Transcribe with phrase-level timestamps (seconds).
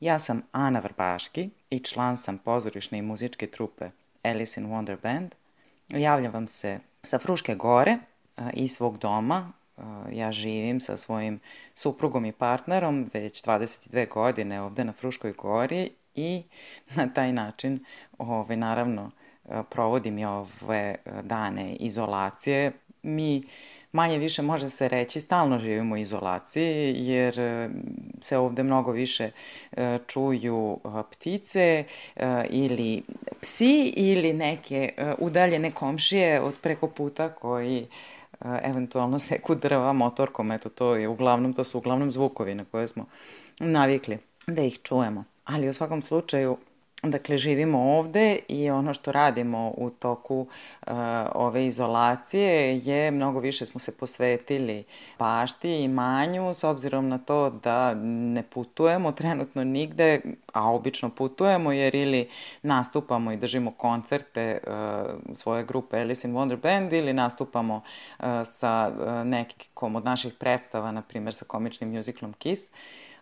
[0.00, 3.90] Ja sam Ana Vrbaški i član sam pozorišne i muzičke trupe
[4.22, 5.34] Alice in Wonder Band.
[5.88, 7.98] Javljam vam se sa Fruške gore
[8.52, 9.52] i svog doma.
[10.12, 11.40] Ja živim sa svojim
[11.74, 16.42] suprugom i partnerom već 22 godine ovde na Fruškoj gori i
[16.94, 17.84] na taj način,
[18.18, 19.10] ove, naravno,
[19.70, 22.72] provodim i ove dane izolacije.
[23.02, 23.42] Mi
[23.92, 27.68] manje više može se reći stalno živimo u izolaciji jer e,
[28.20, 29.30] se ovde mnogo više
[29.72, 31.84] e, čuju e, ptice
[32.50, 33.02] ili
[33.40, 37.86] psi ili neke udaljene komšije od preko puta koji
[38.62, 43.06] eventualno seku drva motorkom, eto to je uglavnom, to su uglavnom zvukovi na koje smo
[43.58, 45.24] navikli da ih čujemo.
[45.44, 46.56] Ali u svakom slučaju
[47.02, 50.92] Dakle, živimo ovde i ono što radimo u toku uh,
[51.34, 54.84] ove izolacije je mnogo više smo se posvetili
[55.16, 60.20] pašti i manju s obzirom na to da ne putujemo trenutno nigde,
[60.52, 62.28] a obično putujemo jer ili
[62.62, 64.72] nastupamo i držimo koncerte uh,
[65.34, 70.92] svoje grupe Alice in Wonder Band ili nastupamo uh, sa uh, nekom od naših predstava,
[70.92, 72.70] na primjer sa komičnim muziklom Kiss.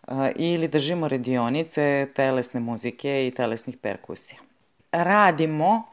[0.07, 4.46] Uh, ili držimo radionice telesne muzike i telesnih perkusija.
[4.91, 5.83] Radimo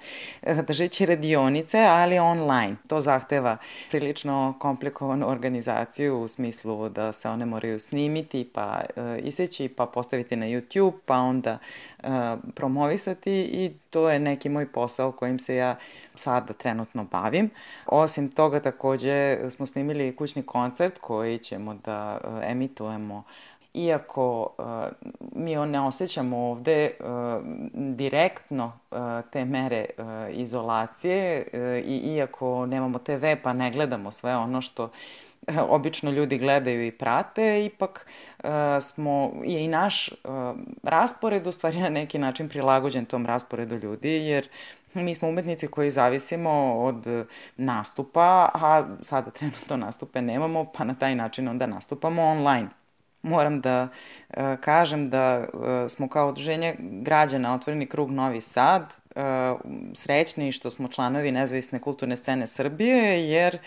[0.43, 2.77] e, držeći radionice, ali online.
[2.89, 3.57] To zahteva
[3.91, 10.37] prilično komplikovanu organizaciju u smislu da se one moraju snimiti, pa e, iseći, pa postaviti
[10.37, 11.59] na YouTube, pa onda
[11.99, 12.09] e,
[12.55, 15.77] promovisati i to je neki moj posao kojim se ja
[16.15, 17.51] sada trenutno bavim.
[17.87, 23.25] Osim toga takođe smo snimili kućni koncert koji ćemo da emitujemo
[23.75, 24.65] iako uh,
[25.33, 27.07] mi ne osjećamo ovde uh,
[27.75, 28.99] direktno uh,
[29.31, 34.85] te mere uh, izolacije uh, i iako nemamo TV pa ne gledamo sve ono što
[34.85, 34.91] uh,
[35.69, 38.07] obično ljudi gledaju i prate, ipak
[38.39, 40.15] uh, smo, je i naš uh,
[40.83, 44.49] raspored u stvari na neki način prilagođen tom rasporedu ljudi, jer
[44.95, 51.15] mi smo umetnici koji zavisimo od nastupa, a sada trenutno nastupe nemamo, pa na taj
[51.15, 52.69] način onda nastupamo online
[53.25, 53.89] moram da
[54.31, 59.04] e, kažem da e, smo kao odruženje građana Otvoreni krug Novi Sad
[59.95, 63.59] srećni što smo članovi nezavisne kulturne scene Srbije jer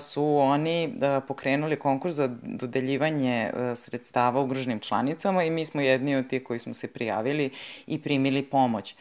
[0.00, 0.94] su oni
[1.28, 6.74] pokrenuli konkurs za dodeljivanje sredstava ugroženim članicama i mi smo jedni od tih koji smo
[6.74, 7.50] se prijavili
[7.86, 8.94] i primili pomoć.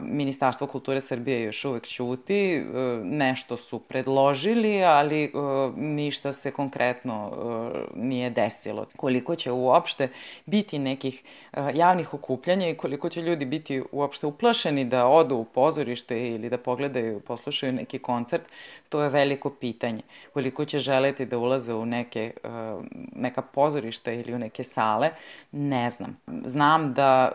[0.00, 2.62] Ministarstvo kulture Srbije još uvek ćuti, e,
[3.04, 5.30] nešto su predložili, ali e,
[5.76, 8.86] ništa se konkretno e, nije desilo.
[8.96, 10.08] Koliko će uopšte
[10.46, 11.22] biti nekih
[11.74, 16.58] javnih okupljanja i koliko će ljudi biti uopšte uplašeni da odu u pozorište ili da
[16.58, 18.44] pogledaju, poslušaju neki koncert,
[18.88, 20.02] to je veliko pitanje.
[20.32, 22.32] Koliko će želeti da ulaze u neke,
[23.16, 25.10] neka pozorišta ili u neke sale,
[25.52, 26.16] ne znam.
[26.44, 27.32] Znam da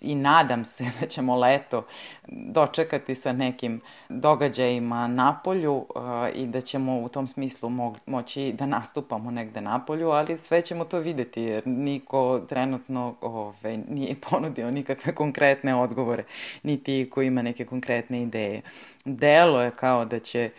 [0.00, 1.84] i nadam se da ćemo leto
[2.28, 5.86] dočekati sa nekim događajima na polju uh,
[6.34, 10.62] i da ćemo u tom smislu mo moći da nastupamo negde na polju, ali sve
[10.62, 16.24] ćemo to videti jer niko trenutno ove, nije ponudio nikakve konkretne odgovore,
[16.62, 18.62] niti ko ima neke konkretne ideje.
[19.04, 20.50] Delo je kao da će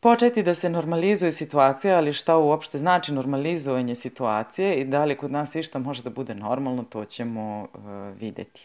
[0.00, 5.30] početi da se normalizuje situacija, ali šta uopšte znači normalizovanje situacije i da li kod
[5.32, 7.80] nas išta može da bude normalno, to ćemo uh,
[8.20, 8.60] videti.